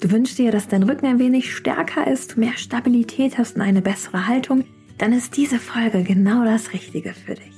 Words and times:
Du 0.00 0.12
wünschst 0.12 0.38
dir, 0.38 0.52
dass 0.52 0.68
dein 0.68 0.84
Rücken 0.84 1.06
ein 1.06 1.18
wenig 1.18 1.52
stärker 1.52 2.06
ist, 2.06 2.36
mehr 2.36 2.56
Stabilität 2.56 3.36
hast 3.36 3.56
und 3.56 3.62
eine 3.62 3.82
bessere 3.82 4.28
Haltung, 4.28 4.62
dann 4.96 5.12
ist 5.12 5.36
diese 5.36 5.58
Folge 5.58 6.04
genau 6.04 6.44
das 6.44 6.72
Richtige 6.72 7.14
für 7.14 7.34
dich. 7.34 7.52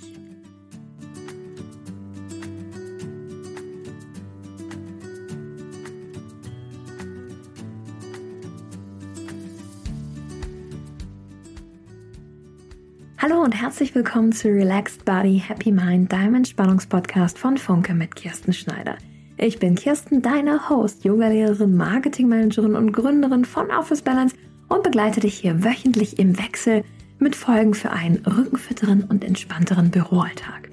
Hallo 13.18 13.42
und 13.42 13.52
herzlich 13.52 13.94
willkommen 13.94 14.32
zu 14.32 14.48
Relaxed 14.48 15.04
Body 15.04 15.42
Happy 15.46 15.72
Mind, 15.72 16.10
deinem 16.10 16.36
Entspannungspodcast 16.36 17.38
von 17.38 17.59
Funke 17.59 17.92
mit 17.92 18.16
Kirsten 18.16 18.54
Schneider. 18.54 18.96
Ich 19.42 19.59
bin 19.59 19.74
Kirsten, 19.74 20.20
deine 20.20 20.68
Host, 20.68 21.02
Yogalehrerin, 21.02 21.74
Marketingmanagerin 21.74 22.77
und 22.77 22.92
Gründerin 22.92 23.46
von 23.46 23.70
Office 23.70 24.02
Balance 24.02 24.36
und 24.68 24.82
begleite 24.82 25.20
dich 25.20 25.38
hier 25.38 25.64
wöchentlich 25.64 26.18
im 26.18 26.38
Wechsel 26.38 26.84
mit 27.18 27.34
Folgen 27.34 27.72
für 27.72 27.90
einen 27.90 28.18
rückenfitteren 28.18 29.04
und 29.04 29.24
entspannteren 29.24 29.90
Büroalltag. 29.90 30.68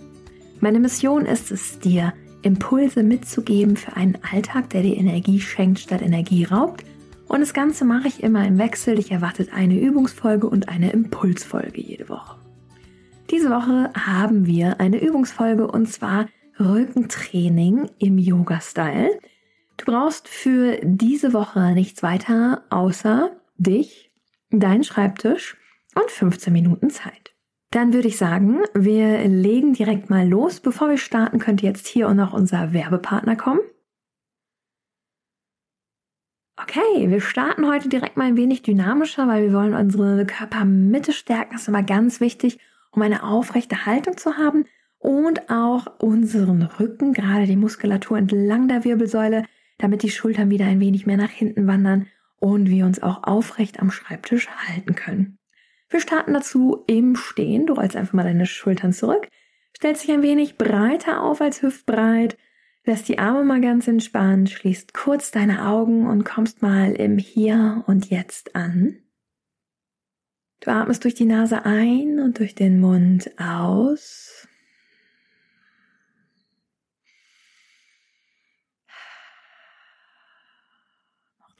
Meine 0.59 0.81
Mission 0.81 1.25
ist 1.25 1.49
es, 1.49 1.79
dir 1.79 2.11
Impulse 2.41 3.03
mitzugeben 3.03 3.77
für 3.77 3.95
einen 3.95 4.17
Alltag, 4.33 4.69
der 4.71 4.81
dir 4.81 4.97
Energie 4.97 5.39
schenkt 5.39 5.79
statt 5.79 6.01
Energie 6.01 6.43
raubt. 6.43 6.83
Und 7.29 7.39
das 7.39 7.53
Ganze 7.53 7.85
mache 7.85 8.09
ich 8.09 8.21
immer 8.21 8.45
im 8.45 8.57
Wechsel. 8.57 8.95
Dich 8.95 9.11
erwartet 9.11 9.53
eine 9.53 9.79
Übungsfolge 9.79 10.45
und 10.45 10.67
eine 10.67 10.91
Impulsfolge 10.91 11.79
jede 11.79 12.09
Woche. 12.09 12.35
Diese 13.31 13.49
Woche 13.49 13.91
haben 13.93 14.45
wir 14.45 14.81
eine 14.81 15.01
Übungsfolge 15.01 15.67
und 15.67 15.87
zwar 15.87 16.25
Rückentraining 16.59 17.89
im 17.99 18.17
Yoga-Style. 18.17 19.19
Du 19.77 19.85
brauchst 19.85 20.27
für 20.27 20.79
diese 20.83 21.33
Woche 21.33 21.73
nichts 21.73 22.01
weiter 22.01 22.63
außer 22.69 23.31
dich, 23.57 24.11
deinen 24.49 24.83
Schreibtisch 24.83 25.57
und 25.95 26.09
15 26.09 26.51
Minuten 26.51 26.89
Zeit. 26.89 27.35
Dann 27.71 27.93
würde 27.93 28.07
ich 28.07 28.17
sagen, 28.17 28.61
wir 28.73 29.27
legen 29.27 29.73
direkt 29.73 30.09
mal 30.09 30.27
los. 30.27 30.61
Bevor 30.61 30.89
wir 30.89 30.97
starten, 30.97 31.37
könnte 31.39 31.65
jetzt 31.65 31.85
hier 31.85 32.09
auch 32.09 32.13
noch 32.13 32.33
unser 32.33 32.73
Werbepartner 32.73 33.35
kommen. 33.35 33.59
Okay, 36.59 37.09
wir 37.09 37.21
starten 37.21 37.67
heute 37.67 37.87
direkt 37.87 38.17
mal 38.17 38.25
ein 38.25 38.37
wenig 38.37 38.63
dynamischer, 38.63 39.27
weil 39.27 39.43
wir 39.43 39.53
wollen 39.53 39.75
unsere 39.75 40.25
Körpermitte 40.25 41.13
stärken. 41.13 41.51
Das 41.51 41.63
ist 41.63 41.67
immer 41.67 41.83
ganz 41.83 42.19
wichtig, 42.19 42.57
um 42.91 43.01
eine 43.03 43.21
aufrechte 43.21 43.85
Haltung 43.85 44.17
zu 44.17 44.37
haben 44.37 44.65
und 44.99 45.49
auch 45.49 45.99
unseren 45.99 46.63
Rücken, 46.63 47.13
gerade 47.13 47.45
die 47.45 47.55
Muskulatur 47.55 48.17
entlang 48.17 48.67
der 48.67 48.83
Wirbelsäule, 48.83 49.43
damit 49.77 50.03
die 50.03 50.09
Schultern 50.09 50.49
wieder 50.49 50.65
ein 50.65 50.79
wenig 50.79 51.05
mehr 51.05 51.17
nach 51.17 51.29
hinten 51.29 51.67
wandern 51.67 52.07
und 52.39 52.69
wir 52.69 52.85
uns 52.85 53.01
auch 53.01 53.23
aufrecht 53.23 53.79
am 53.79 53.91
Schreibtisch 53.91 54.47
halten 54.49 54.95
können. 54.95 55.37
Wir 55.89 55.99
starten 55.99 56.33
dazu 56.33 56.83
im 56.87 57.15
Stehen. 57.15 57.65
Du 57.65 57.73
rollst 57.73 57.95
einfach 57.95 58.13
mal 58.13 58.23
deine 58.23 58.45
Schultern 58.45 58.93
zurück, 58.93 59.29
stellst 59.75 60.03
dich 60.03 60.11
ein 60.11 60.23
wenig 60.23 60.57
breiter 60.57 61.23
auf 61.23 61.41
als 61.41 61.61
hüftbreit, 61.61 62.37
lässt 62.85 63.07
die 63.07 63.19
Arme 63.19 63.43
mal 63.43 63.61
ganz 63.61 63.87
entspannt, 63.87 64.49
schließt 64.49 64.93
kurz 64.93 65.31
deine 65.31 65.67
Augen 65.67 66.07
und 66.07 66.25
kommst 66.25 66.61
mal 66.61 66.93
im 66.93 67.17
Hier 67.17 67.83
und 67.87 68.09
Jetzt 68.09 68.55
an. 68.55 68.97
Du 70.61 70.71
atmest 70.71 71.03
durch 71.03 71.13
die 71.13 71.25
Nase 71.25 71.65
ein 71.65 72.19
und 72.19 72.39
durch 72.39 72.55
den 72.55 72.79
Mund 72.79 73.31
aus. 73.39 74.47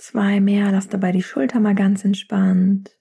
Zwei 0.10 0.40
mehr, 0.40 0.72
lass 0.72 0.88
dabei 0.88 1.12
die 1.12 1.22
Schulter 1.22 1.60
mal 1.60 1.76
ganz 1.76 2.06
entspannt. 2.06 2.98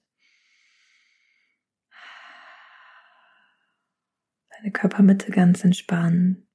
Deine 4.49 4.73
Körpermitte 4.73 5.31
ganz 5.31 5.63
entspannt. 5.63 6.45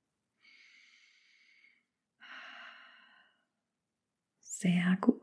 Sehr 4.42 4.98
gut. 5.00 5.22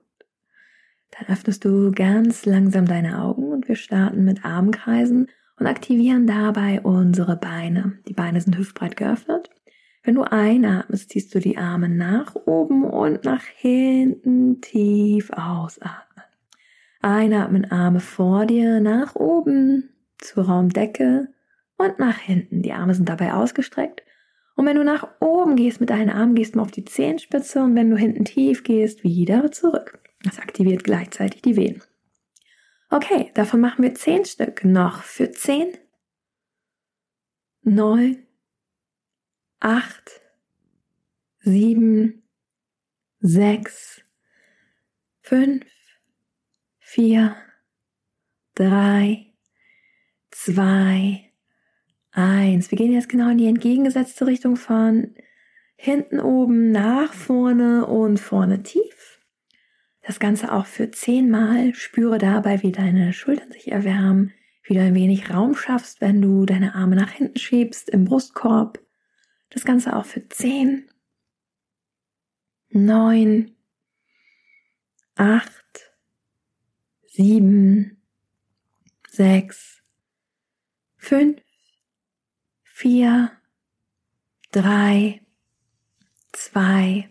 Dann 1.11 1.27
öffnest 1.27 1.63
du 1.63 1.91
ganz 1.91 2.47
langsam 2.47 2.87
deine 2.87 3.21
Augen 3.21 3.51
und 3.51 3.67
wir 3.67 3.75
starten 3.75 4.25
mit 4.25 4.43
Armkreisen 4.43 5.29
und 5.57 5.67
aktivieren 5.67 6.25
dabei 6.25 6.81
unsere 6.81 7.37
Beine. 7.37 7.99
Die 8.07 8.13
Beine 8.13 8.41
sind 8.41 8.57
hüftbreit 8.57 8.97
geöffnet. 8.97 9.51
Wenn 10.09 10.15
du 10.15 10.23
einatmest, 10.23 11.11
ziehst 11.11 11.35
du 11.35 11.39
die 11.39 11.59
Arme 11.59 11.87
nach 11.87 12.33
oben 12.33 12.83
und 12.83 13.25
nach 13.25 13.43
hinten 13.43 14.59
tief 14.59 15.29
ausatmen. 15.29 16.25
Einatmen, 16.99 17.69
Arme 17.69 17.99
vor 17.99 18.47
dir, 18.47 18.79
nach 18.79 19.13
oben 19.13 19.93
zur 20.17 20.45
Raumdecke 20.45 21.27
und 21.77 21.99
nach 21.99 22.17
hinten. 22.17 22.63
Die 22.63 22.73
Arme 22.73 22.95
sind 22.95 23.07
dabei 23.07 23.35
ausgestreckt. 23.35 24.01
Und 24.55 24.65
wenn 24.65 24.77
du 24.77 24.83
nach 24.83 25.07
oben 25.19 25.55
gehst 25.55 25.79
mit 25.79 25.91
deinen 25.91 26.09
Armen, 26.09 26.33
gehst 26.33 26.55
du 26.55 26.59
auf 26.59 26.71
die 26.71 26.85
Zehenspitze 26.85 27.61
und 27.61 27.75
wenn 27.75 27.91
du 27.91 27.95
hinten 27.95 28.25
tief 28.25 28.63
gehst, 28.63 29.03
wieder 29.03 29.51
zurück. 29.51 29.99
Das 30.23 30.39
aktiviert 30.39 30.83
gleichzeitig 30.83 31.43
die 31.43 31.55
Venen. 31.55 31.83
Okay, 32.89 33.29
davon 33.35 33.61
machen 33.61 33.83
wir 33.83 33.93
zehn 33.93 34.25
Stück. 34.25 34.65
Noch 34.65 35.03
für 35.03 35.29
zehn, 35.29 35.67
neun, 37.61 38.25
acht, 39.59 40.21
sieben, 41.39 42.23
sechs, 43.19 44.01
fünf, 45.21 45.65
vier, 46.79 47.35
drei, 48.55 49.33
zwei, 50.31 51.31
eins. 52.11 52.71
Wir 52.71 52.77
gehen 52.77 52.93
jetzt 52.93 53.09
genau 53.09 53.29
in 53.29 53.37
die 53.37 53.47
entgegengesetzte 53.47 54.27
Richtung 54.27 54.55
von 54.55 55.15
hinten 55.75 56.19
oben 56.19 56.71
nach 56.71 57.13
vorne 57.13 57.85
und 57.85 58.19
vorne 58.19 58.63
tief. 58.63 59.19
Das 60.01 60.19
Ganze 60.19 60.51
auch 60.51 60.65
für 60.65 60.91
zehnmal. 60.91 61.73
Spüre 61.75 62.17
dabei, 62.17 62.63
wie 62.63 62.71
deine 62.71 63.13
Schultern 63.13 63.51
sich 63.51 63.71
erwärmen, 63.71 64.33
wie 64.63 64.73
du 64.73 64.81
ein 64.81 64.95
wenig 64.95 65.33
Raum 65.33 65.55
schaffst, 65.55 66.01
wenn 66.01 66.21
du 66.21 66.45
deine 66.45 66.75
Arme 66.75 66.95
nach 66.95 67.11
hinten 67.11 67.37
schiebst 67.37 67.89
im 67.89 68.05
Brustkorb. 68.05 68.79
Das 69.49 69.65
Ganze 69.65 69.95
auch 69.95 70.05
für 70.05 70.27
zehn, 70.29 70.89
neun, 72.69 73.55
acht, 75.15 75.91
sieben, 77.07 78.01
sechs, 79.09 79.81
fünf, 80.97 81.41
vier, 82.63 83.31
drei, 84.51 85.21
zwei, 86.31 87.09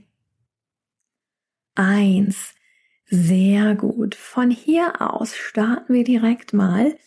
eins. 1.75 2.55
Sehr 3.07 3.75
gut. 3.75 4.15
Von 4.15 4.51
hier 4.51 5.01
aus 5.01 5.35
starten 5.35 5.95
wir 5.95 6.05
direkt 6.05 6.53
mal 6.53 6.99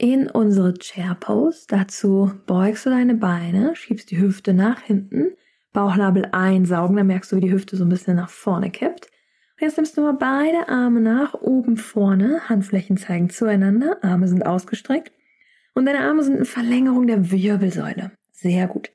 in 0.00 0.30
unsere 0.30 0.72
Chair 0.74 1.14
Pose. 1.20 1.66
Dazu 1.68 2.32
beugst 2.46 2.86
du 2.86 2.90
deine 2.90 3.14
Beine, 3.14 3.76
schiebst 3.76 4.10
die 4.10 4.18
Hüfte 4.18 4.54
nach 4.54 4.80
hinten, 4.80 5.32
Bauchnabel 5.74 6.28
einsaugen, 6.32 6.96
dann 6.96 7.06
merkst 7.06 7.30
du, 7.30 7.36
wie 7.36 7.42
die 7.42 7.52
Hüfte 7.52 7.76
so 7.76 7.84
ein 7.84 7.90
bisschen 7.90 8.16
nach 8.16 8.30
vorne 8.30 8.70
kippt. 8.70 9.06
Und 9.06 9.66
jetzt 9.66 9.76
nimmst 9.76 9.98
du 9.98 10.00
mal 10.00 10.14
beide 10.14 10.70
Arme 10.70 11.02
nach 11.02 11.34
oben 11.34 11.76
vorne, 11.76 12.48
Handflächen 12.48 12.96
zeigen 12.96 13.28
zueinander, 13.28 13.98
Arme 14.02 14.26
sind 14.26 14.46
ausgestreckt 14.46 15.12
und 15.74 15.84
deine 15.84 16.00
Arme 16.00 16.22
sind 16.22 16.38
in 16.38 16.44
Verlängerung 16.46 17.06
der 17.06 17.30
Wirbelsäule. 17.30 18.12
Sehr 18.32 18.68
gut. 18.68 18.90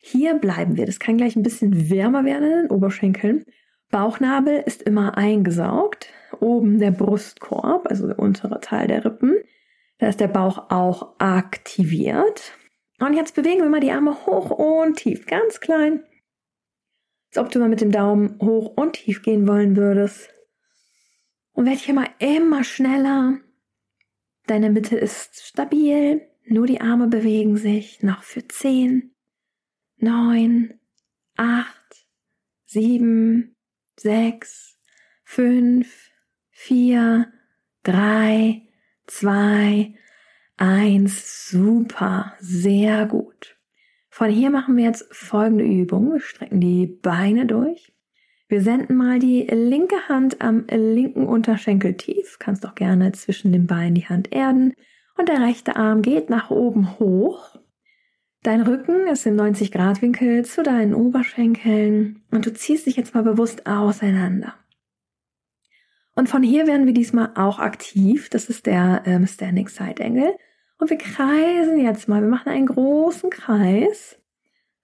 Hier 0.00 0.34
bleiben 0.34 0.76
wir. 0.76 0.86
Das 0.86 0.98
kann 0.98 1.18
gleich 1.18 1.36
ein 1.36 1.44
bisschen 1.44 1.88
wärmer 1.88 2.24
werden 2.24 2.50
in 2.50 2.58
den 2.62 2.70
Oberschenkeln. 2.70 3.44
Bauchnabel 3.90 4.64
ist 4.66 4.82
immer 4.82 5.16
eingesaugt. 5.16 6.08
Oben 6.40 6.80
der 6.80 6.90
Brustkorb, 6.90 7.86
also 7.88 8.08
der 8.08 8.18
untere 8.18 8.60
Teil 8.60 8.88
der 8.88 9.04
Rippen. 9.04 9.36
Da 9.98 10.08
ist 10.08 10.20
der 10.20 10.28
Bauch 10.28 10.70
auch 10.70 11.18
aktiviert. 11.18 12.52
Und 13.00 13.14
jetzt 13.14 13.34
bewegen 13.34 13.62
wir 13.62 13.68
mal 13.68 13.80
die 13.80 13.92
Arme 13.92 14.26
hoch 14.26 14.50
und 14.50 14.96
tief, 14.96 15.26
ganz 15.26 15.60
klein. 15.60 16.04
Als 17.30 17.38
ob 17.38 17.50
du 17.50 17.58
mal 17.58 17.68
mit 17.68 17.80
dem 17.80 17.92
Daumen 17.92 18.38
hoch 18.40 18.76
und 18.76 18.94
tief 18.94 19.22
gehen 19.22 19.46
wollen 19.46 19.76
würdest. 19.76 20.30
Und 21.52 21.66
werd 21.66 21.78
hier 21.78 21.94
mal 21.94 22.08
immer 22.18 22.64
schneller. 22.64 23.38
Deine 24.46 24.70
Mitte 24.70 24.96
ist 24.96 25.44
stabil. 25.44 26.22
Nur 26.44 26.66
die 26.66 26.80
Arme 26.80 27.08
bewegen 27.08 27.56
sich. 27.56 28.02
Noch 28.02 28.22
für 28.22 28.46
zehn, 28.48 29.14
neun, 29.96 30.80
acht, 31.36 32.06
sieben, 32.64 33.56
sechs, 33.98 34.78
fünf, 35.24 36.10
vier, 36.50 37.32
drei, 37.82 38.67
zwei, 39.08 39.94
eins, 40.56 41.48
super, 41.48 42.34
sehr 42.38 43.06
gut. 43.06 43.56
Von 44.10 44.30
hier 44.30 44.50
machen 44.50 44.76
wir 44.76 44.84
jetzt 44.84 45.06
folgende 45.14 45.64
Übung. 45.64 46.12
Wir 46.12 46.20
strecken 46.20 46.60
die 46.60 46.86
Beine 46.86 47.46
durch. 47.46 47.92
Wir 48.48 48.62
senden 48.62 48.96
mal 48.96 49.18
die 49.18 49.42
linke 49.42 50.08
Hand 50.08 50.40
am 50.40 50.64
linken 50.70 51.26
Unterschenkel 51.26 51.94
tief. 51.94 52.38
Kannst 52.38 52.66
auch 52.66 52.74
gerne 52.74 53.12
zwischen 53.12 53.52
den 53.52 53.66
Beinen 53.66 53.94
die 53.94 54.08
Hand 54.08 54.32
erden. 54.32 54.74
Und 55.16 55.28
der 55.28 55.42
rechte 55.42 55.76
Arm 55.76 56.02
geht 56.02 56.30
nach 56.30 56.50
oben 56.50 56.98
hoch. 56.98 57.56
Dein 58.42 58.62
Rücken 58.62 59.06
ist 59.08 59.26
im 59.26 59.36
90-Grad-Winkel 59.36 60.44
zu 60.44 60.62
deinen 60.62 60.94
Oberschenkeln 60.94 62.22
und 62.30 62.46
du 62.46 62.54
ziehst 62.54 62.86
dich 62.86 62.96
jetzt 62.96 63.14
mal 63.14 63.24
bewusst 63.24 63.66
auseinander. 63.66 64.54
Und 66.18 66.28
von 66.28 66.42
hier 66.42 66.66
werden 66.66 66.84
wir 66.84 66.94
diesmal 66.94 67.30
auch 67.36 67.60
aktiv. 67.60 68.28
Das 68.28 68.50
ist 68.50 68.66
der 68.66 69.04
ähm, 69.06 69.24
Standing 69.28 69.68
Side 69.68 70.04
Angle. 70.04 70.36
Und 70.76 70.90
wir 70.90 70.98
kreisen 70.98 71.78
jetzt 71.78 72.08
mal. 72.08 72.20
Wir 72.20 72.28
machen 72.28 72.48
einen 72.48 72.66
großen 72.66 73.30
Kreis 73.30 74.20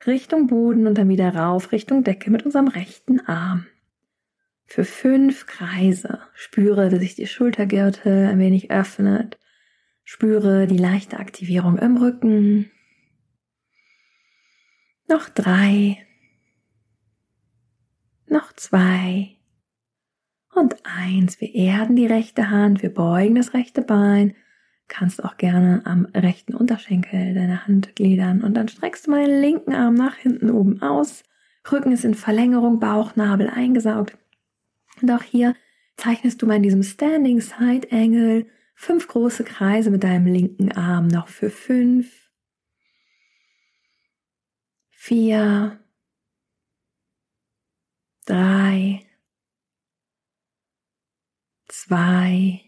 Richtung 0.06 0.46
Boden 0.46 0.86
und 0.86 0.96
dann 0.96 1.08
wieder 1.08 1.34
rauf 1.34 1.72
Richtung 1.72 2.04
Decke 2.04 2.30
mit 2.30 2.44
unserem 2.44 2.68
rechten 2.68 3.18
Arm. 3.26 3.66
Für 4.64 4.84
fünf 4.84 5.46
Kreise. 5.46 6.20
Spüre, 6.34 6.92
wie 6.92 6.98
sich 6.98 7.16
die 7.16 7.26
Schultergürtel 7.26 8.28
ein 8.28 8.38
wenig 8.38 8.70
öffnet. 8.70 9.40
Spüre 10.04 10.68
die 10.68 10.78
leichte 10.78 11.18
Aktivierung 11.18 11.78
im 11.78 11.96
Rücken. 11.96 12.70
Noch 15.08 15.28
drei. 15.30 15.98
Noch 18.28 18.52
zwei. 18.52 19.33
Und 20.54 20.76
eins. 20.84 21.40
Wir 21.40 21.54
erden 21.54 21.96
die 21.96 22.06
rechte 22.06 22.50
Hand, 22.50 22.82
wir 22.82 22.92
beugen 22.92 23.34
das 23.34 23.54
rechte 23.54 23.82
Bein. 23.82 24.34
Kannst 24.86 25.24
auch 25.24 25.36
gerne 25.36 25.82
am 25.84 26.06
rechten 26.14 26.54
Unterschenkel 26.54 27.34
deine 27.34 27.66
Hand 27.66 27.96
gliedern 27.96 28.42
und 28.42 28.54
dann 28.54 28.68
streckst 28.68 29.06
du 29.06 29.10
mal 29.10 29.26
den 29.26 29.40
linken 29.40 29.72
Arm 29.72 29.94
nach 29.94 30.16
hinten 30.16 30.50
oben 30.50 30.82
aus. 30.82 31.24
Rücken 31.70 31.92
ist 31.92 32.04
in 32.04 32.14
Verlängerung, 32.14 32.78
Bauchnabel 32.78 33.48
eingesaugt. 33.48 34.16
Und 35.00 35.10
auch 35.10 35.22
hier 35.22 35.54
zeichnest 35.96 36.42
du 36.42 36.46
mal 36.46 36.56
in 36.56 36.62
diesem 36.62 36.82
Standing 36.82 37.40
Side 37.40 37.88
Angle 37.90 38.46
fünf 38.74 39.08
große 39.08 39.44
Kreise 39.44 39.90
mit 39.90 40.04
deinem 40.04 40.26
linken 40.26 40.72
Arm 40.72 41.08
noch 41.08 41.28
für 41.28 41.50
fünf, 41.50 42.30
vier, 44.90 45.78
drei, 48.26 49.06
zwei, 51.86 52.60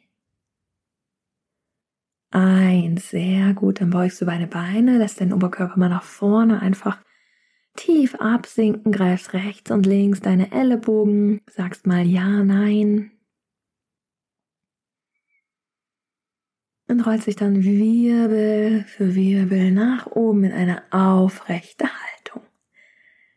eins. 2.31 3.11
Sehr 3.11 3.55
gut. 3.55 3.81
Dann 3.81 3.91
beugst 3.91 4.21
du 4.21 4.25
deine 4.25 4.47
Beine, 4.47 4.99
lässt 4.99 5.21
deinen 5.21 5.33
Oberkörper 5.33 5.79
mal 5.79 5.89
nach 5.89 6.03
vorne 6.03 6.61
einfach 6.61 6.99
tief 7.77 8.15
absinken, 8.17 8.93
greifst 8.93 9.35
rechts 9.35 9.71
und 9.71 9.87
links 9.87 10.21
deine 10.21 10.51
Ellenbogen, 10.53 11.43
sagst 11.51 11.87
mal 11.87 12.07
ja, 12.07 12.43
nein. 12.43 13.13
Und 16.89 17.05
rollt 17.05 17.23
sich 17.23 17.37
dann 17.37 17.65
Wirbel 17.65 18.85
für 18.85 19.15
Wirbel 19.15 19.73
nach 19.73 20.07
oben 20.07 20.45
in 20.45 20.53
eine 20.53 20.85
aufrechte 20.93 21.85
Haltung. 21.85 22.43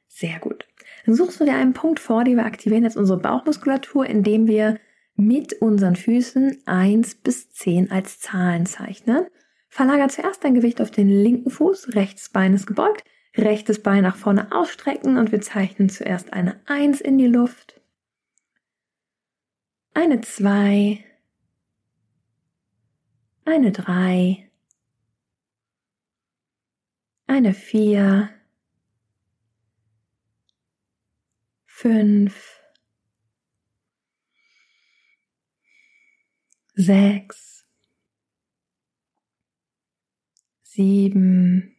Sehr 0.08 0.40
gut. 0.40 0.68
Dann 1.06 1.16
suchst 1.16 1.40
du 1.40 1.46
dir 1.46 1.56
einen 1.56 1.74
Punkt 1.74 2.00
vor, 2.00 2.24
den 2.24 2.38
wir 2.38 2.46
aktivieren 2.46 2.84
jetzt 2.84 2.98
unsere 2.98 3.20
Bauchmuskulatur, 3.20 4.06
indem 4.06 4.46
wir 4.48 4.80
mit 5.20 5.54
unseren 5.62 5.98
Füßen 5.98 6.64
1 6.66 7.16
bis 7.16 7.52
10 7.52 7.92
als 7.92 8.20
Zahlen 8.20 8.66
zeichnen. 8.66 9.28
Verlager 9.68 10.08
zuerst 10.08 10.44
dein 10.44 10.56
Gewicht 10.56 10.82
auf 10.82 10.92
den 10.92 11.10
linken 11.10 11.52
Fuß, 11.52 11.94
rechtes 11.94 12.30
Bein 12.30 12.54
ist 12.54 12.66
gebeugt, 12.66 13.04
rechtes 13.36 13.84
Bein 13.84 14.04
nach 14.04 14.16
vorne 14.16 14.52
ausstrecken 14.54 15.18
und 15.18 15.32
wir 15.32 15.42
zeichnen 15.42 15.90
zuerst 15.90 16.32
eine 16.32 16.62
1 16.68 17.02
in 17.02 17.18
die 17.18 17.28
Luft, 17.28 17.82
eine 19.94 20.22
2, 20.22 21.04
eine 23.44 23.72
3, 23.74 24.50
eine 27.28 27.54
4, 27.54 28.30
5, 31.66 32.59
sechs, 36.80 37.66
sieben, 40.62 41.76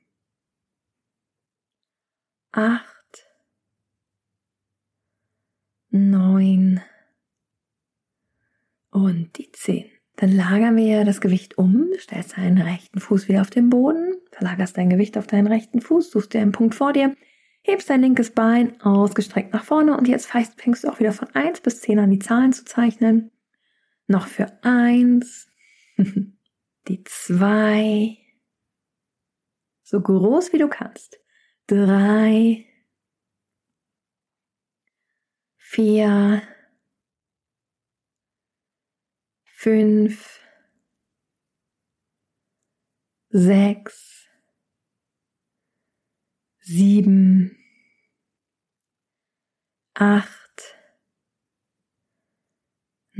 acht, 2.52 3.26
neun 5.88 6.82
und 8.91 9.38
die 9.38 9.50
zehn. 9.52 9.91
Dann 10.17 10.32
lagern 10.32 10.76
wir 10.76 11.06
das 11.06 11.23
Gewicht 11.23 11.56
um, 11.56 11.88
stellst 11.99 12.37
deinen 12.37 12.58
rechten 12.58 13.00
Fuß 13.00 13.26
wieder 13.29 13.41
auf 13.41 13.49
den 13.49 13.70
Boden, 13.70 14.17
verlagerst 14.32 14.76
dein 14.76 14.91
Gewicht 14.91 15.17
auf 15.17 15.26
deinen 15.26 15.46
rechten 15.46 15.81
Fuß, 15.81 16.11
suchst 16.11 16.35
dir 16.35 16.43
einen 16.43 16.53
Punkt 16.53 16.75
vor 16.75 16.93
dir, 16.93 17.17
hebst 17.62 17.88
dein 17.88 18.03
linkes 18.03 18.32
Bein 18.32 18.79
ausgestreckt 18.82 19.55
nach 19.55 19.64
vorne 19.64 19.96
und 19.96 20.08
jetzt 20.08 20.26
fängst 20.26 20.85
du 20.85 20.91
auch 20.91 21.00
wieder 21.00 21.12
von 21.12 21.29
1 21.35 21.62
bis 21.62 21.81
10 21.81 22.00
an 22.00 22.11
die 22.11 22.19
Zahlen 22.19 22.53
zu 22.53 22.67
zeichnen. 22.67 23.31
Noch 24.10 24.26
für 24.26 24.58
eins. 24.64 25.48
Die 26.88 27.04
zwei. 27.04 28.18
So 29.84 30.00
groß 30.00 30.52
wie 30.52 30.58
du 30.58 30.66
kannst. 30.66 31.20
Drei. 31.68 32.66
Vier. 35.56 36.42
Fünf. 39.44 40.40
Sechs. 43.28 44.26
Sieben. 46.58 47.56
Acht 49.94 50.39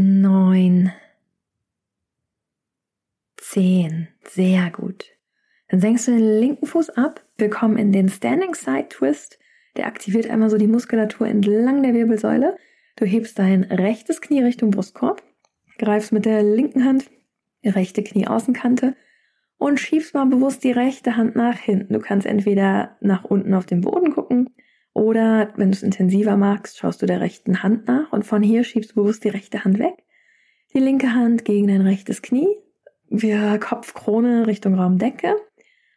neun, 0.01 0.93
zehn. 3.37 4.09
Sehr 4.25 4.71
gut. 4.71 5.07
Dann 5.69 5.81
senkst 5.81 6.09
du 6.09 6.13
den 6.13 6.41
linken 6.41 6.67
Fuß 6.67 6.91
ab. 6.91 7.25
Wir 7.37 7.51
kommen 7.51 7.77
in 7.77 7.93
den 7.93 8.09
Standing 8.09 8.55
Side 8.55 8.89
Twist. 8.89 9.39
Der 9.77 9.87
aktiviert 9.87 10.29
einmal 10.29 10.51
so 10.51 10.57
die 10.57 10.67
Muskulatur 10.67 11.27
entlang 11.27 11.83
der 11.83 11.95
Wirbelsäule. 11.95 12.57
Du 12.97 13.05
hebst 13.05 13.39
dein 13.39 13.65
rechtes 13.65 14.21
Knie 14.21 14.43
Richtung 14.43 14.73
Brustkorb, 14.73 15.23
greifst 15.79 16.13
mit 16.13 16.25
der 16.25 16.43
linken 16.43 16.85
Hand 16.85 17.11
die 17.65 17.69
rechte 17.69 18.03
Knieaußenkante 18.03 18.97
und 19.59 19.79
schiebst 19.79 20.15
mal 20.15 20.27
bewusst 20.27 20.65
die 20.65 20.73
rechte 20.73 21.17
Hand 21.17 21.37
nach 21.37 21.59
hinten. 21.59 21.93
Du 21.93 22.01
kannst 22.01 22.27
entweder 22.27 22.97
nach 23.01 23.25
unten 23.25 23.55
auf 23.55 23.67
den 23.67 23.83
Boden 23.83 24.13
gucken 24.13 24.51
oder 25.01 25.55
wenn 25.57 25.71
du 25.71 25.77
es 25.77 25.83
intensiver 25.83 26.37
magst, 26.37 26.77
schaust 26.77 27.01
du 27.01 27.07
der 27.07 27.23
rechten 27.23 27.63
Hand 27.63 27.89
nach 27.89 28.13
und 28.13 28.27
von 28.27 28.43
hier 28.43 28.65
schiebst 28.65 28.91
du 28.91 28.97
bewusst 28.97 29.25
die 29.25 29.31
rechte 29.31 29.65
Hand 29.65 29.79
weg. 29.79 29.95
Die 30.75 30.79
linke 30.79 31.15
Hand 31.15 31.47
gegen 31.47 31.69
dein 31.69 31.81
rechtes 31.81 32.21
Knie. 32.21 32.55
Wir 33.09 33.59
Kopfkrone 33.59 34.47
Richtung 34.47 34.75
Raumdecke. 34.75 35.37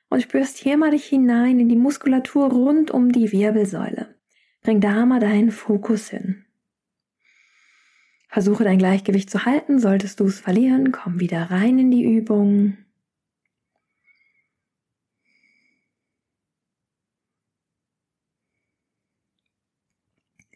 Und 0.10 0.22
spürst 0.22 0.58
hier 0.58 0.78
mal 0.78 0.92
dich 0.92 1.04
hinein 1.04 1.60
in 1.60 1.68
die 1.68 1.76
Muskulatur 1.76 2.50
rund 2.50 2.92
um 2.92 3.12
die 3.12 3.34
Wirbelsäule. 3.34 4.16
Bring 4.62 4.80
da 4.80 5.06
mal 5.06 5.20
deinen 5.20 5.52
Fokus 5.52 6.10
hin. 6.10 6.46
Versuche 8.30 8.64
dein 8.64 8.78
Gleichgewicht 8.78 9.30
zu 9.30 9.46
halten. 9.46 9.80
Solltest 9.80 10.22
du 10.22 10.28
es 10.28 10.40
verlieren, 10.40 10.94
komm 10.94 11.20
wieder 11.20 11.52
rein 11.52 11.78
in 11.78 11.92
die 11.92 12.06
Übung. 12.06 12.78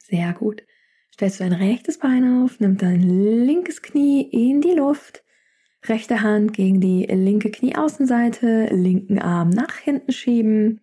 Sehr 0.09 0.31
gut. 0.31 0.63
Stellst 1.13 1.39
du 1.39 1.43
dein 1.43 1.53
rechtes 1.53 1.99
Bein 1.99 2.41
auf, 2.41 2.61
nimm 2.61 2.77
dein 2.77 3.01
linkes 3.01 3.81
Knie 3.81 4.21
in 4.21 4.61
die 4.61 4.71
Luft, 4.71 5.23
rechte 5.85 6.21
Hand 6.21 6.53
gegen 6.53 6.79
die 6.79 7.03
linke 7.05 7.51
Knieaußenseite, 7.51 8.67
linken 8.71 9.19
Arm 9.19 9.49
nach 9.49 9.75
hinten 9.75 10.13
schieben, 10.13 10.79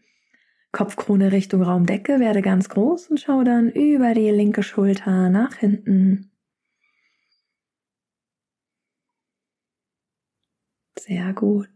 Kopfkrone 0.72 1.32
Richtung 1.32 1.62
Raumdecke, 1.62 2.20
werde 2.20 2.42
ganz 2.42 2.68
groß 2.68 3.08
und 3.08 3.20
schau 3.20 3.44
dann 3.44 3.70
über 3.70 4.12
die 4.12 4.28
linke 4.28 4.62
Schulter 4.62 5.30
nach 5.30 5.54
hinten. 5.54 6.30
Sehr 10.98 11.32
gut. 11.32 11.70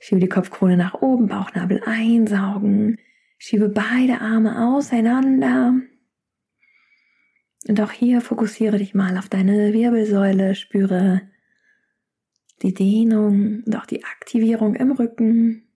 Schiebe 0.00 0.20
die 0.20 0.28
Kopfkrone 0.28 0.76
nach 0.76 0.94
oben, 0.94 1.28
Bauchnabel 1.28 1.82
einsaugen. 1.84 2.98
Schiebe 3.38 3.68
beide 3.68 4.20
Arme 4.20 4.74
auseinander. 4.74 5.74
Und 7.68 7.80
auch 7.80 7.90
hier 7.90 8.20
fokussiere 8.20 8.78
dich 8.78 8.94
mal 8.94 9.18
auf 9.18 9.28
deine 9.28 9.72
Wirbelsäule, 9.72 10.54
spüre 10.54 11.22
die 12.62 12.74
Dehnung 12.74 13.62
und 13.66 13.76
auch 13.76 13.86
die 13.86 14.04
Aktivierung 14.04 14.74
im 14.76 14.92
Rücken. 14.92 15.66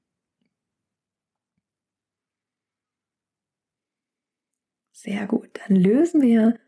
Sehr 4.93 5.27
gut. 5.27 5.49
Dann 5.67 5.77
lösen 5.77 6.23
wir. 6.23 6.59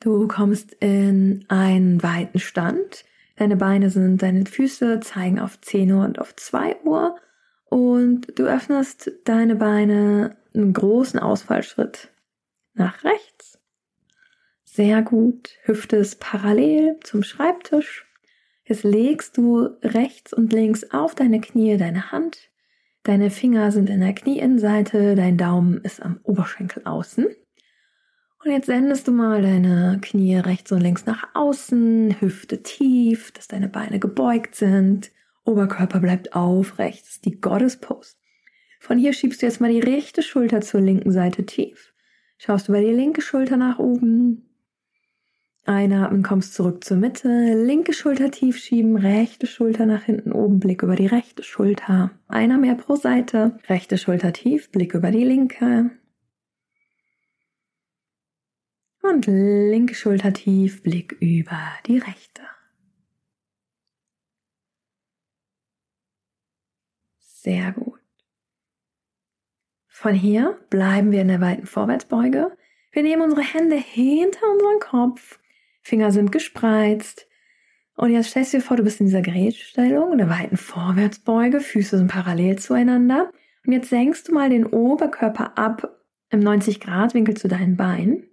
Du 0.00 0.26
kommst 0.28 0.72
in 0.74 1.44
einen 1.48 2.02
weiten 2.02 2.38
Stand. 2.38 3.04
Deine 3.36 3.56
Beine 3.56 3.90
sind, 3.90 4.22
deine 4.22 4.46
Füße 4.46 5.00
zeigen 5.00 5.38
auf 5.38 5.60
10 5.60 5.92
Uhr 5.92 6.04
und 6.04 6.18
auf 6.18 6.34
2 6.34 6.82
Uhr. 6.84 7.16
Und 7.66 8.38
du 8.38 8.44
öffnest 8.44 9.12
deine 9.24 9.56
Beine 9.56 10.36
einen 10.54 10.72
großen 10.72 11.20
Ausfallschritt 11.20 12.10
nach 12.72 13.04
rechts. 13.04 13.55
Sehr 14.76 15.00
gut. 15.00 15.56
Hüfte 15.62 15.96
ist 15.96 16.20
parallel 16.20 17.00
zum 17.02 17.22
Schreibtisch. 17.22 18.04
Jetzt 18.66 18.84
legst 18.84 19.38
du 19.38 19.70
rechts 19.82 20.34
und 20.34 20.52
links 20.52 20.90
auf 20.90 21.14
deine 21.14 21.40
Knie 21.40 21.78
deine 21.78 22.12
Hand. 22.12 22.50
Deine 23.02 23.30
Finger 23.30 23.72
sind 23.72 23.88
in 23.88 24.00
der 24.00 24.12
Knieinnenseite, 24.12 25.14
dein 25.14 25.38
Daumen 25.38 25.78
ist 25.78 26.02
am 26.02 26.20
Oberschenkel 26.24 26.82
außen. 26.84 27.24
Und 27.24 28.50
jetzt 28.50 28.66
sendest 28.66 29.08
du 29.08 29.12
mal 29.12 29.40
deine 29.40 29.98
Knie 30.02 30.36
rechts 30.36 30.70
und 30.72 30.82
links 30.82 31.06
nach 31.06 31.26
außen, 31.32 32.20
Hüfte 32.20 32.62
tief, 32.62 33.32
dass 33.32 33.48
deine 33.48 33.68
Beine 33.68 33.98
gebeugt 33.98 34.56
sind. 34.56 35.10
Oberkörper 35.46 36.00
bleibt 36.00 36.34
aufrecht, 36.34 37.06
das 37.06 37.12
ist 37.12 37.24
die 37.24 37.40
Goddess 37.40 37.80
Pose. 37.80 38.16
Von 38.80 38.98
hier 38.98 39.14
schiebst 39.14 39.40
du 39.40 39.46
jetzt 39.46 39.62
mal 39.62 39.72
die 39.72 39.80
rechte 39.80 40.20
Schulter 40.20 40.60
zur 40.60 40.82
linken 40.82 41.12
Seite 41.12 41.46
tief. 41.46 41.94
Schaust 42.36 42.68
über 42.68 42.82
die 42.82 42.92
linke 42.92 43.22
Schulter 43.22 43.56
nach 43.56 43.78
oben. 43.78 44.42
Einatmen, 45.68 46.22
kommst 46.22 46.54
zurück 46.54 46.84
zur 46.84 46.96
Mitte. 46.96 47.28
Linke 47.54 47.92
Schulter 47.92 48.30
tief 48.30 48.56
schieben, 48.56 48.96
rechte 48.96 49.46
Schulter 49.46 49.84
nach 49.84 50.04
hinten 50.04 50.32
oben, 50.32 50.60
Blick 50.60 50.82
über 50.82 50.94
die 50.94 51.06
rechte 51.06 51.42
Schulter. 51.42 52.12
Einer 52.28 52.58
mehr 52.58 52.76
pro 52.76 52.94
Seite. 52.94 53.58
Rechte 53.68 53.98
Schulter 53.98 54.32
tief, 54.32 54.70
Blick 54.70 54.94
über 54.94 55.10
die 55.10 55.24
linke. 55.24 55.90
Und 59.02 59.26
linke 59.26 59.94
Schulter 59.94 60.32
tief, 60.32 60.82
Blick 60.82 61.16
über 61.20 61.60
die 61.86 61.98
rechte. 61.98 62.42
Sehr 67.18 67.72
gut. 67.72 68.00
Von 69.88 70.14
hier 70.14 70.58
bleiben 70.70 71.10
wir 71.10 71.22
in 71.22 71.28
der 71.28 71.40
weiten 71.40 71.66
Vorwärtsbeuge. 71.66 72.56
Wir 72.92 73.02
nehmen 73.02 73.22
unsere 73.22 73.42
Hände 73.42 73.76
hinter 73.76 74.40
unseren 74.52 74.78
Kopf. 74.80 75.40
Finger 75.86 76.10
sind 76.10 76.32
gespreizt. 76.32 77.28
Und 77.94 78.10
jetzt 78.10 78.30
stellst 78.30 78.52
du 78.52 78.56
dir 78.56 78.62
vor, 78.62 78.76
du 78.76 78.82
bist 78.82 78.98
in 78.98 79.06
dieser 79.06 79.22
Gerätstellung, 79.22 80.10
in 80.10 80.18
der 80.18 80.28
weiten 80.28 80.56
Vorwärtsbeuge. 80.56 81.60
Füße 81.60 81.96
sind 81.96 82.10
parallel 82.10 82.58
zueinander. 82.58 83.30
Und 83.64 83.72
jetzt 83.72 83.90
senkst 83.90 84.26
du 84.26 84.34
mal 84.34 84.50
den 84.50 84.66
Oberkörper 84.66 85.56
ab 85.56 85.96
im 86.30 86.40
90 86.40 86.80
Grad 86.80 87.14
Winkel 87.14 87.36
zu 87.36 87.46
deinen 87.46 87.76
Beinen. 87.76 88.24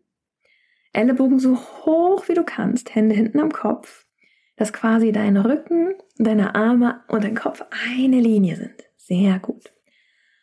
Ellenbogen 0.93 1.37
so 1.37 1.55
hoch 1.57 2.27
wie 2.27 2.33
du 2.33 2.43
kannst, 2.43 2.95
Hände 2.95 3.13
hinten 3.13 3.39
am 3.39 3.51
Kopf, 3.51 4.07
dass 4.55 4.73
quasi 4.73 5.11
dein 5.11 5.37
Rücken, 5.37 5.93
deine 6.17 6.55
Arme 6.55 7.03
und 7.07 7.23
dein 7.23 7.35
Kopf 7.35 7.63
eine 7.87 8.19
Linie 8.19 8.55
sind. 8.55 8.83
Sehr 8.97 9.37
gut. 9.37 9.71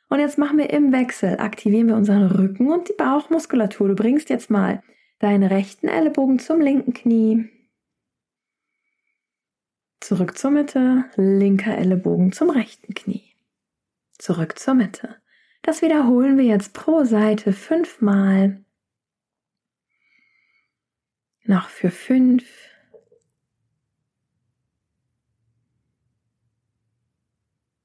Und 0.08 0.20
jetzt 0.20 0.38
machen 0.38 0.58
wir 0.58 0.70
im 0.70 0.92
Wechsel, 0.92 1.40
aktivieren 1.40 1.88
wir 1.88 1.96
unseren 1.96 2.26
Rücken 2.26 2.70
und 2.70 2.88
die 2.88 2.94
Bauchmuskulatur. 2.96 3.88
Du 3.88 3.94
bringst 3.96 4.30
jetzt 4.30 4.48
mal 4.48 4.80
deinen 5.20 5.44
rechten 5.44 5.86
Ellenbogen 5.86 6.38
zum 6.40 6.60
linken 6.60 6.92
Knie. 6.92 7.48
Zurück 10.00 10.36
zur 10.36 10.50
Mitte, 10.50 11.04
linker 11.16 11.76
Ellenbogen 11.76 12.32
zum 12.32 12.50
rechten 12.50 12.94
Knie. 12.94 13.36
Zurück 14.18 14.58
zur 14.58 14.74
Mitte. 14.74 15.20
Das 15.62 15.82
wiederholen 15.82 16.38
wir 16.38 16.44
jetzt 16.44 16.72
pro 16.72 17.04
Seite 17.04 17.52
fünfmal. 17.52 18.64
Noch 21.44 21.68
für 21.68 21.90
fünf. 21.90 22.44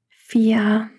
Vier. 0.09 0.89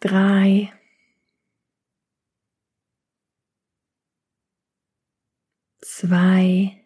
Drei. 0.00 0.72
Zwei. 5.98 6.76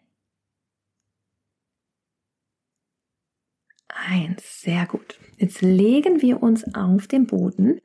Eins. 3.87 4.61
Sehr 4.61 4.87
gut. 4.87 5.19
Jetzt 5.37 5.61
legen 5.61 6.23
wir 6.23 6.41
uns 6.41 6.63
auf 6.73 7.05
den 7.05 7.27
Boden 7.27 7.79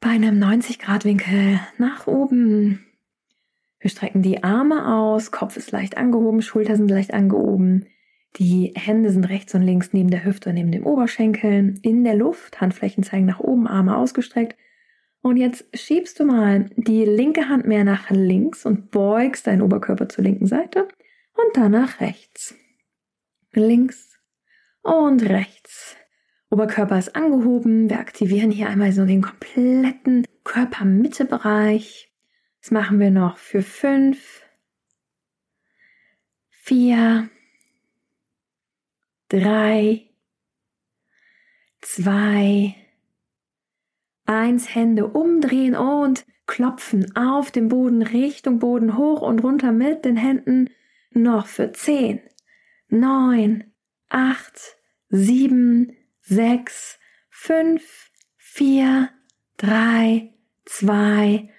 bei 0.00 0.08
einem 0.08 0.36
90 0.40 0.80
Grad 0.80 1.04
Winkel 1.04 1.60
nach 1.78 2.08
oben. 2.08 2.84
Wir 3.78 3.88
strecken 3.88 4.22
die 4.22 4.42
Arme 4.42 4.96
aus, 4.96 5.30
Kopf 5.30 5.56
ist 5.56 5.70
leicht 5.70 5.96
angehoben, 5.96 6.42
Schulter 6.42 6.74
sind 6.74 6.90
leicht 6.90 7.14
angehoben. 7.14 7.86
Die 8.34 8.72
Hände 8.74 9.12
sind 9.12 9.28
rechts 9.28 9.54
und 9.54 9.62
links 9.62 9.92
neben 9.92 10.10
der 10.10 10.24
Hüfte 10.24 10.48
und 10.48 10.56
neben 10.56 10.72
dem 10.72 10.86
Oberschenkel 10.86 11.78
in 11.82 12.02
der 12.02 12.16
Luft. 12.16 12.60
Handflächen 12.60 13.04
zeigen 13.04 13.26
nach 13.26 13.38
oben, 13.38 13.68
Arme 13.68 13.96
ausgestreckt. 13.96 14.56
Und 15.22 15.36
jetzt 15.36 15.64
schiebst 15.74 16.20
du 16.20 16.24
mal 16.24 16.70
die 16.76 17.04
linke 17.04 17.48
Hand 17.48 17.66
mehr 17.66 17.84
nach 17.84 18.10
links 18.10 18.64
und 18.64 18.90
beugst 18.90 19.46
deinen 19.46 19.62
Oberkörper 19.62 20.08
zur 20.08 20.24
linken 20.24 20.46
Seite 20.46 20.86
und 21.34 21.56
dann 21.56 21.72
nach 21.72 22.00
rechts. 22.00 22.54
Links 23.52 24.18
und 24.82 25.22
rechts. 25.28 25.96
Oberkörper 26.50 26.98
ist 26.98 27.16
angehoben. 27.16 27.90
Wir 27.90 27.98
aktivieren 27.98 28.50
hier 28.50 28.68
einmal 28.68 28.92
so 28.92 29.04
den 29.04 29.22
kompletten 29.22 30.24
Körpermittebereich. 30.44 32.12
Das 32.60 32.70
machen 32.70 33.00
wir 33.00 33.10
noch 33.10 33.36
für 33.36 33.62
fünf, 33.62 34.42
vier, 36.50 37.28
drei, 39.28 40.08
zwei, 41.80 42.74
eins, 44.26 44.74
Hände 44.74 45.06
umdrehen 45.08 45.74
und 45.74 46.26
klopfen 46.46 47.16
auf 47.16 47.50
dem 47.50 47.68
Boden, 47.68 48.02
Richtung 48.02 48.58
Boden, 48.58 48.96
hoch 48.96 49.22
und 49.22 49.40
runter 49.40 49.72
mit 49.72 50.04
den 50.04 50.16
Händen. 50.16 50.70
Noch 51.10 51.46
für 51.46 51.72
zehn, 51.72 52.20
neun, 52.88 53.64
acht, 54.08 54.76
sieben, 55.08 55.92
sechs, 56.20 56.98
fünf, 57.30 58.10
vier, 58.36 59.10
drei, 59.56 60.34
zwei, 60.64 61.50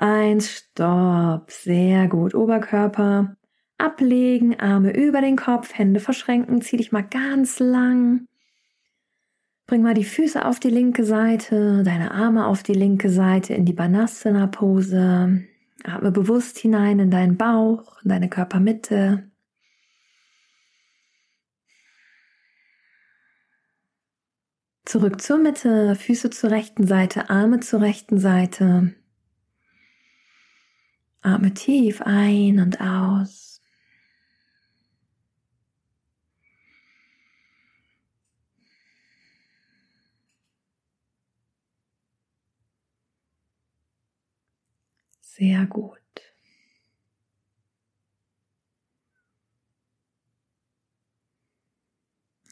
Eins, 0.00 0.50
Stopp. 0.50 1.50
Sehr 1.50 2.08
gut. 2.08 2.34
Oberkörper 2.34 3.36
ablegen, 3.76 4.58
Arme 4.58 4.96
über 4.96 5.20
den 5.20 5.36
Kopf, 5.36 5.74
Hände 5.74 6.00
verschränken. 6.00 6.62
Zieh 6.62 6.78
dich 6.78 6.90
mal 6.90 7.02
ganz 7.02 7.58
lang. 7.58 8.24
Bring 9.70 9.82
mal 9.82 9.94
die 9.94 10.02
Füße 10.02 10.44
auf 10.44 10.58
die 10.58 10.68
linke 10.68 11.04
Seite, 11.04 11.84
deine 11.84 12.10
Arme 12.10 12.48
auf 12.48 12.64
die 12.64 12.74
linke 12.74 13.08
Seite 13.08 13.54
in 13.54 13.64
die 13.64 13.72
Banasana-Pose. 13.72 15.44
Atme 15.84 16.10
bewusst 16.10 16.58
hinein 16.58 16.98
in 16.98 17.12
deinen 17.12 17.36
Bauch, 17.36 18.02
in 18.02 18.08
deine 18.08 18.28
Körpermitte. 18.28 19.30
Zurück 24.86 25.22
zur 25.22 25.38
Mitte, 25.38 25.94
Füße 25.94 26.30
zur 26.30 26.50
rechten 26.50 26.84
Seite, 26.88 27.30
Arme 27.30 27.60
zur 27.60 27.80
rechten 27.80 28.18
Seite. 28.18 28.96
Atme 31.22 31.54
tief 31.54 32.02
ein 32.02 32.58
und 32.58 32.80
aus. 32.80 33.59
Sehr 45.32 45.64
gut. 45.66 45.96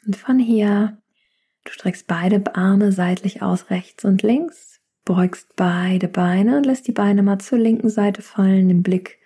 Und 0.06 0.14
von 0.16 0.38
hier, 0.38 1.02
du 1.64 1.72
streckst 1.72 2.06
beide 2.06 2.54
Arme 2.54 2.92
seitlich 2.92 3.42
aus, 3.42 3.70
rechts 3.70 4.04
und 4.04 4.22
links 4.22 4.80
beugst 5.04 5.56
beide 5.56 6.06
Beine 6.06 6.56
und 6.58 6.66
lässt 6.66 6.86
die 6.86 6.92
Beine 6.92 7.22
mal 7.22 7.38
zur 7.40 7.58
linken 7.58 7.90
Seite 7.90 8.22
fallen, 8.22 8.68
den 8.68 8.82
Blick 8.84 9.18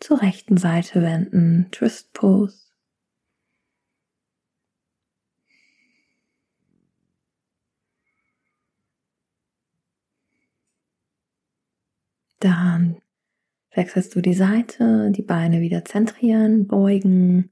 zur 0.00 0.22
rechten 0.22 0.56
Seite 0.56 1.02
wenden. 1.02 1.68
Twist 1.72 2.14
Pose. 2.14 2.63
Dann 12.44 13.00
wechselst 13.70 14.14
du 14.14 14.20
die 14.20 14.34
Seite, 14.34 15.10
die 15.10 15.22
Beine 15.22 15.62
wieder 15.62 15.82
zentrieren, 15.86 16.66
beugen, 16.66 17.48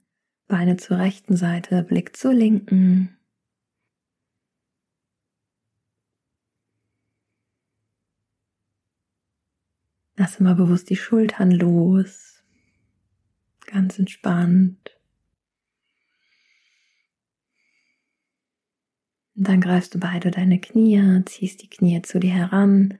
Beine 0.47 0.77
zur 0.77 0.99
rechten 0.99 1.35
Seite, 1.35 1.81
Blick 1.81 2.15
zur 2.15 2.31
linken. 2.31 3.17
Lass 10.15 10.39
immer 10.39 10.53
bewusst 10.53 10.91
die 10.91 10.95
Schultern 10.95 11.49
los. 11.49 12.43
Ganz 13.65 13.97
entspannt. 13.97 14.95
Und 19.35 19.47
dann 19.47 19.59
greifst 19.59 19.95
du 19.95 19.99
beide 19.99 20.29
deine 20.29 20.59
Knie, 20.61 21.23
ziehst 21.25 21.63
die 21.63 21.69
Knie 21.71 22.03
zu 22.03 22.19
dir 22.19 22.33
heran. 22.33 22.99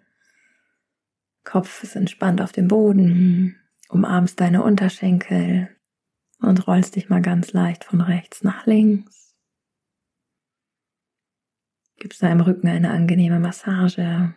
Kopf 1.43 1.83
ist 1.83 1.95
entspannt 1.95 2.41
auf 2.41 2.51
dem 2.51 2.67
Boden, 2.67 3.59
umarmst 3.89 4.39
deine 4.39 4.63
Unterschenkel 4.63 5.69
und 6.39 6.67
rollst 6.67 6.95
dich 6.95 7.09
mal 7.09 7.21
ganz 7.21 7.53
leicht 7.53 7.83
von 7.83 8.01
rechts 8.01 8.43
nach 8.43 8.65
links. 8.65 9.35
Gibst 11.97 12.21
deinem 12.23 12.41
Rücken 12.41 12.67
eine 12.67 12.91
angenehme 12.91 13.39
Massage. 13.39 14.35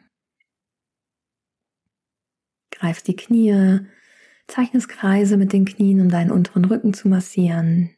Greifst 2.71 3.09
die 3.09 3.17
Knie, 3.17 3.81
zeichnest 4.47 4.89
Kreise 4.89 5.37
mit 5.37 5.53
den 5.53 5.65
Knien, 5.65 6.01
um 6.01 6.09
deinen 6.09 6.31
unteren 6.31 6.65
Rücken 6.65 6.95
zu 6.95 7.09
massieren. 7.09 7.96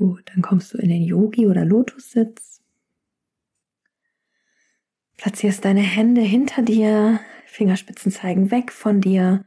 Gut. 0.00 0.32
Dann 0.32 0.40
kommst 0.40 0.72
du 0.72 0.78
in 0.78 0.88
den 0.88 1.02
Yogi- 1.02 1.46
oder 1.46 1.66
Lotussitz. 1.66 2.62
Platzierst 5.18 5.62
deine 5.62 5.82
Hände 5.82 6.22
hinter 6.22 6.62
dir, 6.62 7.20
Fingerspitzen 7.44 8.10
zeigen 8.10 8.50
weg 8.50 8.72
von 8.72 9.02
dir 9.02 9.44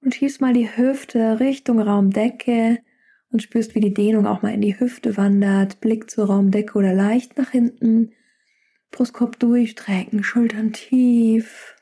und 0.00 0.14
schiebst 0.14 0.40
mal 0.40 0.52
die 0.52 0.68
Hüfte 0.76 1.40
Richtung 1.40 1.80
Raumdecke 1.80 2.78
und 3.32 3.42
spürst, 3.42 3.74
wie 3.74 3.80
die 3.80 3.94
Dehnung 3.94 4.28
auch 4.28 4.42
mal 4.42 4.54
in 4.54 4.60
die 4.60 4.78
Hüfte 4.78 5.16
wandert. 5.16 5.80
Blick 5.80 6.08
zur 6.08 6.26
Raumdecke 6.26 6.78
oder 6.78 6.94
leicht 6.94 7.36
nach 7.36 7.50
hinten. 7.50 8.12
Brustkorb 8.92 9.40
durchstrecken, 9.40 10.22
Schultern 10.22 10.72
tief. 10.72 11.74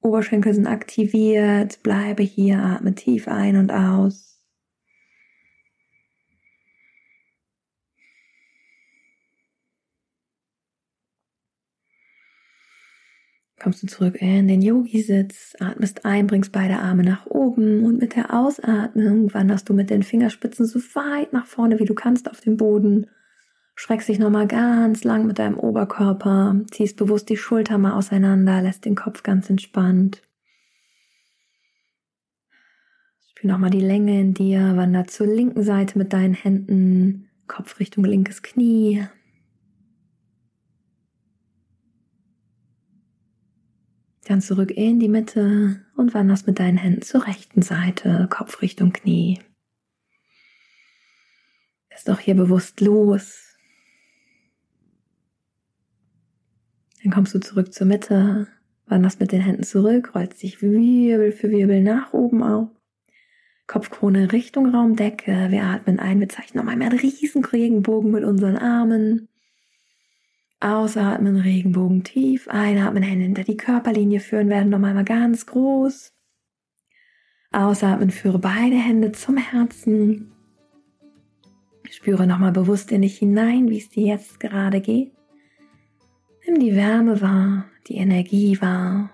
Oberschenkel 0.00 0.54
sind 0.54 0.66
aktiviert. 0.66 1.82
Bleibe 1.82 2.22
hier, 2.22 2.58
atme 2.58 2.94
tief 2.94 3.28
ein 3.28 3.56
und 3.56 3.70
aus. 3.70 4.35
Kommst 13.60 13.82
du 13.82 13.86
zurück 13.86 14.20
in 14.20 14.48
den 14.48 14.62
Yogi-Sitz, 14.62 15.56
atmest 15.60 16.04
ein, 16.04 16.26
bringst 16.26 16.52
beide 16.52 16.78
Arme 16.78 17.02
nach 17.02 17.26
oben 17.26 17.84
und 17.84 17.98
mit 17.98 18.14
der 18.14 18.34
Ausatmung 18.34 19.32
wanderst 19.32 19.68
du 19.68 19.72
mit 19.72 19.90
den 19.90 20.02
Fingerspitzen 20.02 20.66
so 20.66 20.78
weit 20.94 21.32
nach 21.32 21.46
vorne, 21.46 21.78
wie 21.78 21.84
du 21.84 21.94
kannst 21.94 22.30
auf 22.30 22.40
den 22.40 22.56
Boden. 22.56 23.06
Schreckst 23.74 24.08
dich 24.08 24.18
nochmal 24.18 24.46
ganz 24.46 25.04
lang 25.04 25.26
mit 25.26 25.38
deinem 25.38 25.58
Oberkörper, 25.58 26.60
ziehst 26.70 26.96
bewusst 26.96 27.28
die 27.28 27.36
Schulter 27.36 27.78
mal 27.78 27.92
auseinander, 27.92 28.62
lässt 28.62 28.84
den 28.84 28.94
Kopf 28.94 29.22
ganz 29.22 29.50
entspannt. 29.50 30.22
Spür 33.30 33.50
nochmal 33.50 33.70
die 33.70 33.80
Länge 33.80 34.20
in 34.20 34.32
dir, 34.32 34.76
wander 34.76 35.06
zur 35.06 35.26
linken 35.26 35.62
Seite 35.62 35.98
mit 35.98 36.12
deinen 36.12 36.34
Händen, 36.34 37.28
Kopf 37.46 37.78
Richtung 37.78 38.04
linkes 38.04 38.42
Knie, 38.42 39.06
Dann 44.26 44.40
zurück 44.40 44.72
in 44.72 44.98
die 44.98 45.08
Mitte 45.08 45.86
und 45.96 46.12
wanderst 46.12 46.48
mit 46.48 46.58
deinen 46.58 46.78
Händen 46.78 47.02
zur 47.02 47.28
rechten 47.28 47.62
Seite, 47.62 48.26
Kopf 48.28 48.60
Richtung 48.60 48.92
Knie. 48.92 49.38
Lässt 51.90 52.10
auch 52.10 52.18
hier 52.18 52.34
bewusst 52.34 52.80
los. 52.80 53.56
Dann 57.02 57.12
kommst 57.12 57.34
du 57.34 57.38
zurück 57.38 57.72
zur 57.72 57.86
Mitte, 57.86 58.48
wanderst 58.86 59.20
mit 59.20 59.30
den 59.30 59.42
Händen 59.42 59.62
zurück, 59.62 60.12
rollst 60.16 60.42
dich 60.42 60.60
Wirbel 60.60 61.30
für 61.30 61.48
Wirbel 61.48 61.80
nach 61.80 62.12
oben 62.12 62.42
auf. 62.42 62.68
Kopfkrone 63.68 64.32
Richtung 64.32 64.74
Raumdecke. 64.74 65.52
Wir 65.52 65.62
atmen 65.62 66.00
ein, 66.00 66.18
wir 66.18 66.28
zeichnen 66.28 66.64
nochmal 66.64 66.82
einen 66.82 66.98
riesen 66.98 67.44
Regenbogen 67.44 68.10
mit 68.10 68.24
unseren 68.24 68.56
Armen. 68.56 69.28
Ausatmen, 70.60 71.36
Regenbogen 71.36 72.02
tief. 72.02 72.48
Einatmen, 72.48 73.02
Hände 73.02 73.24
hinter 73.24 73.44
die 73.44 73.56
Körperlinie 73.56 74.20
führen, 74.20 74.48
werden 74.48 74.70
nochmal 74.70 74.94
mal 74.94 75.04
ganz 75.04 75.46
groß. 75.46 76.12
Ausatmen, 77.52 78.10
führe 78.10 78.38
beide 78.38 78.76
Hände 78.76 79.12
zum 79.12 79.36
Herzen. 79.36 80.32
Spüre 81.90 82.26
nochmal 82.26 82.52
bewusst 82.52 82.90
in 82.92 83.02
dich 83.02 83.18
hinein, 83.18 83.70
wie 83.70 83.78
es 83.78 83.88
dir 83.88 84.06
jetzt 84.06 84.40
gerade 84.40 84.80
geht. 84.80 85.12
Nimm 86.46 86.60
die 86.60 86.74
Wärme 86.74 87.20
wahr, 87.20 87.66
die 87.86 87.96
Energie 87.96 88.60
wahr. 88.60 89.10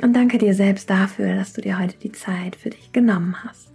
Und 0.00 0.14
danke 0.14 0.38
dir 0.38 0.54
selbst 0.54 0.90
dafür, 0.90 1.34
dass 1.34 1.52
du 1.52 1.60
dir 1.60 1.78
heute 1.78 1.96
die 1.98 2.12
Zeit 2.12 2.56
für 2.56 2.70
dich 2.70 2.92
genommen 2.92 3.44
hast. 3.44 3.72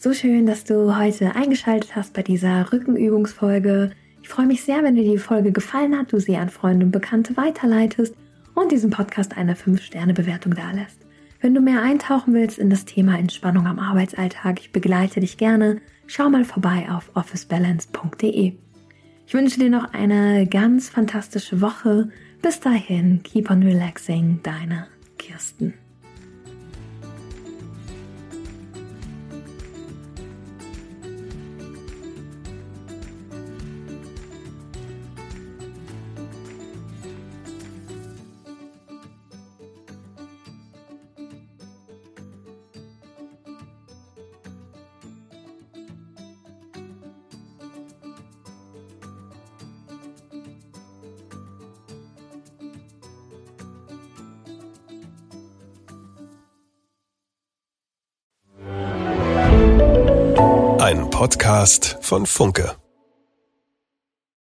So 0.00 0.12
schön, 0.12 0.46
dass 0.46 0.62
du 0.62 0.96
heute 0.96 1.34
eingeschaltet 1.34 1.96
hast 1.96 2.12
bei 2.12 2.22
dieser 2.22 2.72
Rückenübungsfolge. 2.72 3.90
Ich 4.22 4.28
freue 4.28 4.46
mich 4.46 4.62
sehr, 4.62 4.84
wenn 4.84 4.94
dir 4.94 5.02
die 5.02 5.18
Folge 5.18 5.50
gefallen 5.50 5.98
hat, 5.98 6.12
du 6.12 6.20
sie 6.20 6.36
an 6.36 6.50
Freunde 6.50 6.86
und 6.86 6.92
Bekannte 6.92 7.36
weiterleitest 7.36 8.14
und 8.54 8.70
diesem 8.70 8.90
Podcast 8.90 9.36
eine 9.36 9.54
5-Sterne-Bewertung 9.54 10.54
dalässt. 10.54 11.00
Wenn 11.40 11.52
du 11.52 11.60
mehr 11.60 11.82
eintauchen 11.82 12.32
willst 12.32 12.60
in 12.60 12.70
das 12.70 12.84
Thema 12.84 13.18
Entspannung 13.18 13.66
am 13.66 13.80
Arbeitsalltag, 13.80 14.60
ich 14.60 14.70
begleite 14.70 15.18
dich 15.18 15.36
gerne, 15.36 15.80
schau 16.06 16.30
mal 16.30 16.44
vorbei 16.44 16.86
auf 16.92 17.10
officebalance.de. 17.14 18.52
Ich 19.26 19.34
wünsche 19.34 19.58
dir 19.58 19.68
noch 19.68 19.94
eine 19.94 20.46
ganz 20.46 20.88
fantastische 20.88 21.60
Woche. 21.60 22.08
Bis 22.40 22.60
dahin, 22.60 23.24
keep 23.24 23.50
on 23.50 23.64
relaxing, 23.64 24.38
deine 24.44 24.86
Kirsten. 25.18 25.74
Podcast 61.18 61.98
von 62.00 62.26
Funke. 62.26 62.77